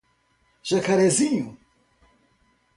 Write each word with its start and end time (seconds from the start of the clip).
Jacarezinho 0.67 1.55